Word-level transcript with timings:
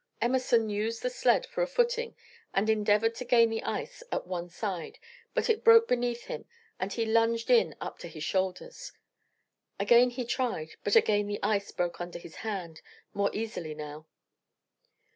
Emerson 0.19 0.67
used 0.67 1.03
the 1.03 1.11
sled 1.11 1.45
for 1.45 1.61
a 1.61 1.67
footing 1.67 2.15
and 2.55 2.71
endeavored 2.71 3.13
to 3.13 3.23
gain 3.23 3.51
the 3.51 3.61
ice 3.61 4.01
at 4.11 4.25
one 4.25 4.49
side, 4.49 4.97
but 5.35 5.47
it 5.47 5.63
broke 5.63 5.87
beneath 5.87 6.25
him 6.25 6.45
and 6.79 6.93
he 6.93 7.05
lunged 7.05 7.51
in 7.51 7.75
up 7.79 7.99
to 7.99 8.07
his 8.07 8.23
shoulders. 8.23 8.91
Again 9.79 10.09
he 10.09 10.25
tried, 10.25 10.69
but 10.83 10.95
again 10.95 11.27
the 11.27 11.37
ice 11.43 11.69
broke 11.71 12.01
under 12.01 12.17
his 12.17 12.37
hand, 12.37 12.81
more 13.13 13.29
easily 13.31 13.75
now. 13.75 14.07